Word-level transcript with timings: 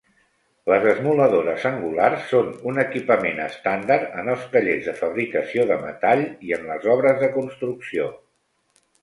Les 0.69 0.85
esmoladores 0.91 1.65
angulars 1.69 2.23
són 2.31 2.49
un 2.71 2.79
equipament 2.83 3.43
estàndard 3.43 4.17
en 4.23 4.33
els 4.35 4.49
tallers 4.57 4.83
de 4.89 4.95
fabricació 5.03 5.67
de 5.75 5.79
metall 5.85 6.25
i 6.49 6.57
en 6.59 6.67
les 6.73 6.91
obres 6.97 7.23
de 7.27 7.31
construcció. 7.39 8.11